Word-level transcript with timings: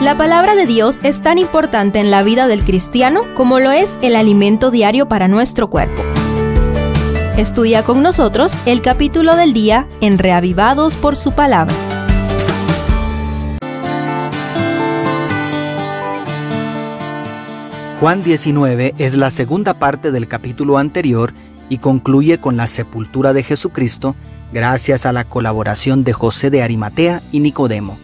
La 0.00 0.16
palabra 0.16 0.54
de 0.54 0.64
Dios 0.64 1.00
es 1.02 1.20
tan 1.22 1.38
importante 1.38 1.98
en 1.98 2.12
la 2.12 2.22
vida 2.22 2.46
del 2.46 2.62
cristiano 2.62 3.22
como 3.36 3.58
lo 3.58 3.72
es 3.72 3.92
el 4.00 4.14
alimento 4.14 4.70
diario 4.70 5.08
para 5.08 5.26
nuestro 5.26 5.66
cuerpo. 5.66 6.04
Estudia 7.36 7.82
con 7.82 8.00
nosotros 8.00 8.54
el 8.64 8.80
capítulo 8.80 9.34
del 9.34 9.52
día 9.52 9.88
en 10.00 10.18
Reavivados 10.18 10.94
por 10.94 11.16
su 11.16 11.32
palabra. 11.32 11.74
Juan 17.98 18.22
19 18.22 18.94
es 18.98 19.16
la 19.16 19.30
segunda 19.30 19.74
parte 19.74 20.12
del 20.12 20.28
capítulo 20.28 20.78
anterior 20.78 21.32
y 21.68 21.78
concluye 21.78 22.38
con 22.38 22.56
la 22.56 22.68
sepultura 22.68 23.32
de 23.32 23.42
Jesucristo 23.42 24.14
gracias 24.52 25.06
a 25.06 25.12
la 25.12 25.24
colaboración 25.24 26.04
de 26.04 26.12
José 26.12 26.50
de 26.50 26.62
Arimatea 26.62 27.20
y 27.32 27.40
Nicodemo. 27.40 27.98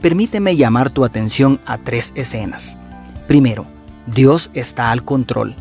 Permíteme 0.00 0.56
llamar 0.56 0.90
tu 0.90 1.04
atención 1.04 1.60
a 1.66 1.76
tres 1.76 2.12
escenas. 2.16 2.76
Primero, 3.28 3.66
Dios 4.06 4.50
está 4.54 4.90
al 4.90 5.04
control. 5.04 5.54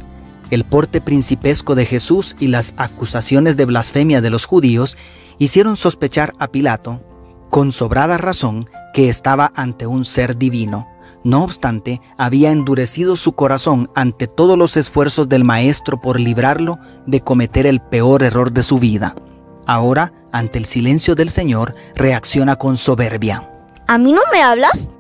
El 0.50 0.64
porte 0.64 1.02
principesco 1.02 1.76
de 1.76 1.86
Jesús 1.86 2.36
y 2.40 2.48
las 2.48 2.74
acusaciones 2.78 3.58
de 3.58 3.66
blasfemia 3.66 4.22
de 4.22 4.30
los 4.30 4.46
judíos 4.46 4.98
hicieron 5.38 5.76
sospechar 5.76 6.34
a 6.40 6.48
Pilato, 6.48 7.02
con 7.50 7.72
sobrada 7.72 8.18
razón, 8.18 8.70
que 8.94 9.10
estaba 9.10 9.52
ante 9.56 9.86
un 9.88 10.06
ser 10.06 10.38
divino. 10.38 10.88
No 11.24 11.44
obstante, 11.44 12.02
había 12.18 12.52
endurecido 12.52 13.18
su 13.18 13.34
corazón 13.34 13.92
ante 13.94 14.28
todos 14.28 14.58
los 14.58 14.78
esfuerzos 14.78 15.28
del 15.28 15.44
Maestro 15.44 16.00
por 16.00 16.18
librarlo 16.20 16.80
de 17.06 17.22
cometer 17.22 17.68
el 17.68 17.82
peor 17.82 18.24
error 18.24 18.54
de 18.54 18.64
su 18.64 18.80
vida. 18.80 19.16
Ahora, 19.68 20.14
ante 20.32 20.58
el 20.58 20.66
silencio 20.66 21.16
del 21.16 21.30
Señor, 21.30 21.76
reacciona 21.96 22.56
con 22.56 22.78
soberbia. 22.78 23.59
¿A 23.90 23.98
mí 23.98 24.14
no 24.14 24.22
me 24.32 24.44
hablas? 24.44 24.92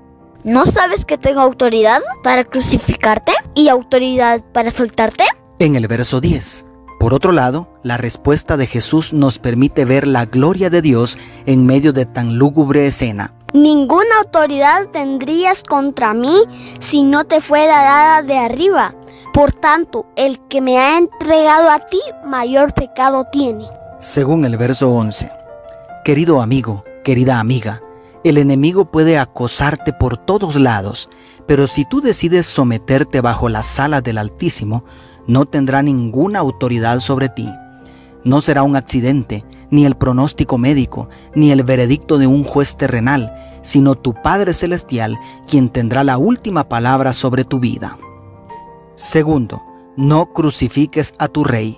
¿No 0.43 0.65
sabes 0.65 1.05
que 1.05 1.19
tengo 1.19 1.41
autoridad 1.41 2.01
para 2.23 2.43
crucificarte 2.43 3.33
y 3.53 3.69
autoridad 3.69 4.41
para 4.51 4.71
soltarte? 4.71 5.25
En 5.59 5.75
el 5.75 5.87
verso 5.87 6.19
10. 6.21 6.65
Por 6.99 7.13
otro 7.13 7.31
lado, 7.31 7.69
la 7.83 7.97
respuesta 7.97 8.57
de 8.57 8.65
Jesús 8.65 9.13
nos 9.13 9.37
permite 9.37 9.85
ver 9.85 10.07
la 10.07 10.25
gloria 10.25 10.71
de 10.71 10.81
Dios 10.81 11.19
en 11.45 11.67
medio 11.67 11.93
de 11.93 12.07
tan 12.07 12.39
lúgubre 12.39 12.87
escena. 12.87 13.35
Ninguna 13.53 14.21
autoridad 14.23 14.87
tendrías 14.87 15.61
contra 15.61 16.15
mí 16.15 16.41
si 16.79 17.03
no 17.03 17.25
te 17.25 17.41
fuera 17.41 17.83
dada 17.83 18.23
de 18.23 18.39
arriba. 18.39 18.95
Por 19.35 19.51
tanto, 19.51 20.07
el 20.15 20.39
que 20.47 20.61
me 20.61 20.79
ha 20.79 20.97
entregado 20.97 21.69
a 21.69 21.77
ti, 21.77 22.01
mayor 22.25 22.73
pecado 22.73 23.27
tiene. 23.31 23.67
Según 23.99 24.45
el 24.45 24.57
verso 24.57 24.89
11. 24.89 25.29
Querido 26.03 26.41
amigo, 26.41 26.83
querida 27.03 27.39
amiga, 27.39 27.83
el 28.23 28.37
enemigo 28.37 28.85
puede 28.85 29.17
acosarte 29.17 29.93
por 29.93 30.17
todos 30.17 30.55
lados, 30.55 31.09
pero 31.47 31.67
si 31.67 31.85
tú 31.85 32.01
decides 32.01 32.45
someterte 32.45 33.21
bajo 33.21 33.49
la 33.49 33.63
sala 33.63 34.01
del 34.01 34.17
Altísimo, 34.17 34.83
no 35.25 35.45
tendrá 35.45 35.81
ninguna 35.81 36.39
autoridad 36.39 36.99
sobre 36.99 37.29
ti. 37.29 37.49
No 38.23 38.41
será 38.41 38.63
un 38.63 38.75
accidente, 38.75 39.45
ni 39.69 39.85
el 39.85 39.95
pronóstico 39.95 40.57
médico, 40.57 41.09
ni 41.35 41.51
el 41.51 41.63
veredicto 41.63 42.17
de 42.17 42.27
un 42.27 42.43
juez 42.43 42.75
terrenal, 42.75 43.33
sino 43.61 43.95
tu 43.95 44.13
Padre 44.13 44.53
Celestial 44.53 45.17
quien 45.47 45.69
tendrá 45.69 46.03
la 46.03 46.17
última 46.17 46.67
palabra 46.67 47.13
sobre 47.13 47.45
tu 47.45 47.59
vida. 47.59 47.97
Segundo, 48.95 49.63
no 49.95 50.33
crucifiques 50.33 51.13
a 51.17 51.29
tu 51.29 51.43
rey. 51.43 51.77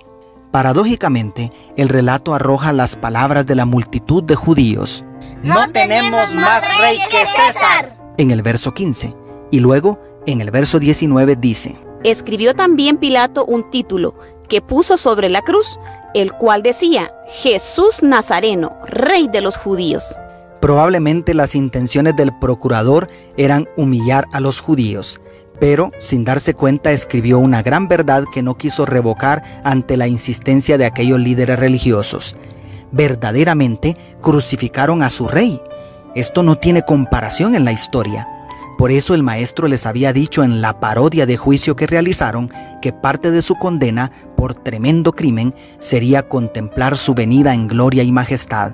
Paradójicamente, 0.51 1.51
el 1.77 1.89
relato 1.89 2.33
arroja 2.33 2.73
las 2.73 2.95
palabras 2.95 3.45
de 3.45 3.55
la 3.55 3.65
multitud 3.65 4.23
de 4.23 4.35
judíos. 4.35 5.05
No 5.43 5.71
tenemos 5.71 6.33
más 6.33 6.63
rey 6.79 6.97
que 7.09 7.17
César. 7.17 7.95
En 8.17 8.31
el 8.31 8.41
verso 8.41 8.73
15. 8.73 9.15
Y 9.51 9.59
luego, 9.59 9.99
en 10.25 10.41
el 10.41 10.51
verso 10.51 10.79
19 10.79 11.35
dice. 11.35 11.75
Escribió 12.03 12.55
también 12.55 12.97
Pilato 12.97 13.45
un 13.45 13.69
título 13.69 14.15
que 14.47 14.61
puso 14.61 14.97
sobre 14.97 15.29
la 15.29 15.41
cruz 15.41 15.79
el 16.13 16.33
cual 16.33 16.61
decía, 16.61 17.13
Jesús 17.29 18.03
Nazareno, 18.03 18.77
rey 18.87 19.27
de 19.27 19.41
los 19.41 19.57
judíos. 19.57 20.15
Probablemente 20.59 21.33
las 21.33 21.55
intenciones 21.55 22.15
del 22.15 22.37
procurador 22.37 23.09
eran 23.37 23.67
humillar 23.77 24.27
a 24.31 24.39
los 24.39 24.59
judíos, 24.59 25.19
pero 25.59 25.91
sin 25.99 26.23
darse 26.23 26.53
cuenta 26.53 26.91
escribió 26.91 27.39
una 27.39 27.63
gran 27.63 27.87
verdad 27.87 28.25
que 28.31 28.43
no 28.43 28.55
quiso 28.55 28.85
revocar 28.85 29.61
ante 29.63 29.97
la 29.97 30.07
insistencia 30.07 30.77
de 30.77 30.85
aquellos 30.85 31.19
líderes 31.19 31.57
religiosos. 31.57 32.35
Verdaderamente 32.91 33.95
crucificaron 34.21 35.03
a 35.03 35.09
su 35.09 35.27
rey. 35.27 35.61
Esto 36.15 36.43
no 36.43 36.57
tiene 36.57 36.83
comparación 36.83 37.55
en 37.55 37.65
la 37.65 37.71
historia. 37.71 38.27
Por 38.77 38.91
eso 38.91 39.13
el 39.13 39.23
maestro 39.23 39.67
les 39.67 39.85
había 39.85 40.11
dicho 40.11 40.43
en 40.43 40.61
la 40.61 40.79
parodia 40.79 41.25
de 41.25 41.37
juicio 41.37 41.75
que 41.75 41.87
realizaron 41.87 42.49
que 42.81 42.91
parte 42.91 43.31
de 43.31 43.41
su 43.41 43.55
condena 43.55 44.11
por 44.35 44.55
tremendo 44.55 45.11
crimen 45.11 45.53
sería 45.77 46.27
contemplar 46.27 46.97
su 46.97 47.13
venida 47.13 47.53
en 47.53 47.67
gloria 47.67 48.03
y 48.03 48.11
majestad. 48.11 48.73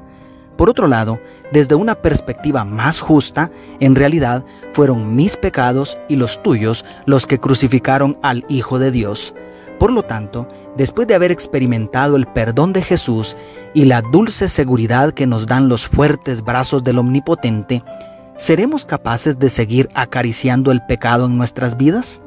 Por 0.56 0.70
otro 0.70 0.88
lado, 0.88 1.20
desde 1.52 1.76
una 1.76 1.94
perspectiva 1.94 2.66
más 2.66 3.00
justa, 3.00 3.52
en 3.80 3.96
realidad 3.96 4.44
fueron 4.74 5.16
mis 5.16 5.38
pecados 5.38 6.00
y 6.10 6.16
los 6.16 6.42
tuyos 6.42 6.84
los 7.06 7.28
que 7.28 7.40
crucificaron 7.40 8.18
al 8.24 8.46
Hijo 8.50 8.80
de 8.80 8.92
Dios. 8.92 9.36
Por 9.80 9.92
lo 9.92 10.04
tanto, 10.04 10.48
después 10.76 11.08
de 11.08 11.16
haber 11.16 11.32
experimentado 11.32 12.16
el 12.16 12.26
perdón 12.26 12.74
de 12.74 12.82
Jesús 12.82 13.36
y 13.74 13.86
la 13.86 14.02
dulce 14.02 14.50
seguridad 14.50 15.12
que 15.12 15.28
nos 15.28 15.46
dan 15.46 15.70
los 15.70 15.88
fuertes 15.88 16.42
brazos 16.42 16.84
del 16.84 16.98
Omnipotente, 16.98 17.84
¿seremos 18.38 18.86
capaces 18.86 19.38
de 19.38 19.50
seguir 19.50 19.90
acariciando 19.94 20.72
el 20.72 20.84
pecado 20.86 21.28
en 21.28 21.38
nuestras 21.38 21.78
vidas? 21.78 22.22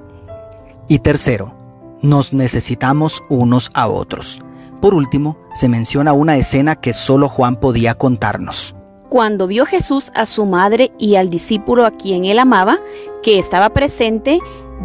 Y 0.86 1.00
tercero, 1.00 1.54
nos 2.02 2.32
necesitamos 2.32 3.22
unos 3.28 3.70
a 3.74 3.88
otros. 3.88 4.42
Por 4.80 4.94
último, 4.94 5.36
se 5.54 5.68
menciona 5.68 6.12
una 6.12 6.36
escena 6.36 6.76
que 6.76 6.92
solo 6.92 7.28
Juan 7.28 7.56
podía 7.56 7.94
contarnos. 7.94 8.74
Cuando 9.08 9.48
vio 9.48 9.66
Jesús 9.66 10.10
a 10.14 10.24
su 10.24 10.46
madre 10.46 10.92
y 10.98 11.16
al 11.16 11.28
discípulo 11.30 11.84
a 11.84 11.90
quien 11.90 12.24
él 12.24 12.38
amaba, 12.38 12.78
que 13.22 13.38
estaba 13.38 13.70
presente, 13.70 14.38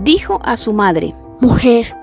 dijo 0.04 0.40
a 0.44 0.58
su 0.58 0.74
madre, 0.74 1.14
Mujer, 1.40 1.96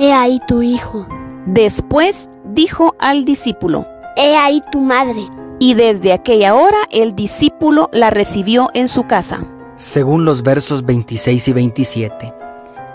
he 0.00 0.14
ahí 0.14 0.40
tu 0.48 0.62
hijo. 0.62 1.06
Después 1.44 2.28
dijo 2.44 2.96
al 2.98 3.26
discípulo, 3.26 3.86
He 4.16 4.34
ahí 4.36 4.62
tu 4.72 4.80
madre. 4.80 5.28
Y 5.58 5.74
desde 5.74 6.14
aquella 6.14 6.54
hora 6.54 6.78
el 6.90 7.14
discípulo 7.14 7.90
la 7.92 8.08
recibió 8.08 8.70
en 8.72 8.88
su 8.88 9.04
casa. 9.04 9.40
Según 9.76 10.24
los 10.24 10.42
versos 10.42 10.86
26 10.86 11.48
y 11.48 11.52
27. 11.52 12.34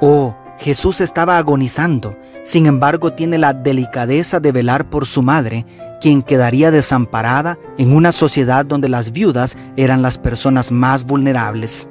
Oh, 0.01 0.35
Jesús 0.57 0.99
estaba 0.99 1.37
agonizando, 1.37 2.17
sin 2.43 2.65
embargo 2.65 3.13
tiene 3.13 3.37
la 3.37 3.53
delicadeza 3.53 4.39
de 4.39 4.51
velar 4.51 4.89
por 4.89 5.05
su 5.05 5.21
madre, 5.21 5.65
quien 6.01 6.23
quedaría 6.23 6.71
desamparada 6.71 7.59
en 7.77 7.93
una 7.93 8.11
sociedad 8.11 8.65
donde 8.65 8.89
las 8.89 9.11
viudas 9.11 9.57
eran 9.77 10.01
las 10.01 10.17
personas 10.17 10.71
más 10.71 11.05
vulnerables. 11.05 11.87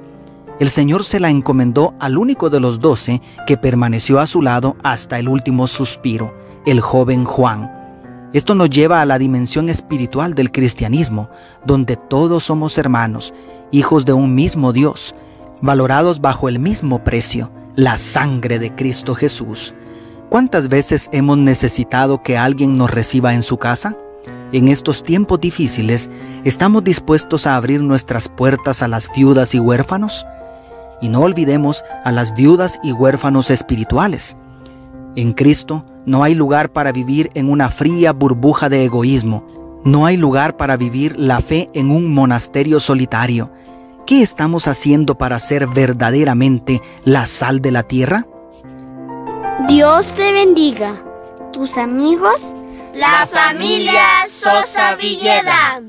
El 0.61 0.71
Señor 0.71 1.05
se 1.05 1.19
la 1.19 1.31
encomendó 1.31 1.95
al 1.99 2.17
único 2.17 2.49
de 2.49 2.61
los 2.61 2.79
doce 2.79 3.21
que 3.45 3.57
permaneció 3.57 4.21
a 4.21 4.27
su 4.29 4.41
lado 4.41 4.77
hasta 4.85 5.19
el 5.19 5.29
último 5.29 5.67
suspiro, 5.67 6.33
el 6.65 6.81
joven 6.81 7.25
Juan. 7.25 7.73
Esto 8.33 8.55
nos 8.55 8.71
lleva 8.71 9.01
a 9.01 9.05
la 9.05 9.19
dimensión 9.19 9.69
espiritual 9.69 10.35
del 10.35 10.53
cristianismo, 10.53 11.29
donde 11.67 11.97
todos 11.97 12.45
somos 12.45 12.79
hermanos, 12.79 13.35
hijos 13.73 14.05
de 14.05 14.13
un 14.13 14.35
mismo 14.35 14.73
Dios, 14.73 15.17
valorados 15.61 16.21
bajo 16.21 16.49
el 16.49 16.61
mismo 16.61 17.03
precio, 17.03 17.51
la 17.75 17.97
sangre 17.97 18.61
de 18.61 18.73
Cristo 18.73 19.17
Jesús. 19.17 19.75
¿Cuántas 20.31 20.69
veces 20.69 21.09
hemos 21.13 21.37
necesitado 21.39 22.23
que 22.23 22.39
alguien 22.39 22.79
nos 22.79 22.93
reciba 22.93 23.35
en 23.35 23.43
su 23.43 23.57
casa? 23.57 23.97
En 24.53 24.69
estos 24.69 25.03
tiempos 25.03 25.41
difíciles, 25.41 26.11
¿estamos 26.45 26.85
dispuestos 26.85 27.49
a 27.49 27.57
abrir 27.57 27.83
nuestras 27.83 28.29
puertas 28.29 28.83
a 28.83 28.89
las 28.89 29.11
viudas 29.15 29.55
y 29.57 29.59
huérfanos? 29.59 30.25
Y 31.01 31.09
no 31.09 31.21
olvidemos 31.21 31.85
a 32.05 32.13
las 32.13 32.35
viudas 32.35 32.79
y 32.83 32.93
huérfanos 32.93 33.51
espirituales. 33.51 34.37
En 35.17 35.33
Cristo 35.33 35.85
no 36.07 36.25
hay 36.25 36.35
lugar 36.35 36.73
para 36.73 36.93
vivir 36.93 37.31
en 37.35 37.49
una 37.49 37.71
fría 37.71 38.13
burbuja 38.13 38.69
de 38.69 38.85
egoísmo. 38.85 39.47
No 39.85 40.07
hay 40.07 40.17
lugar 40.17 40.57
para 40.57 40.77
vivir 40.77 41.19
la 41.19 41.41
fe 41.41 41.71
en 41.75 41.91
un 41.91 42.13
monasterio 42.13 42.81
solitario. 42.81 43.53
¿Qué 44.07 44.23
estamos 44.23 44.69
haciendo 44.69 45.17
para 45.17 45.39
ser 45.39 45.67
verdaderamente 45.67 46.81
la 47.05 47.27
sal 47.27 47.61
de 47.61 47.71
la 47.71 47.83
tierra? 47.83 48.27
Dios 49.69 50.15
te 50.15 50.33
bendiga. 50.33 51.03
Tus 51.53 51.79
amigos, 51.79 52.53
la 52.95 53.27
familia 53.27 54.03
Sosa 54.29 54.97
Villeda. 54.97 55.81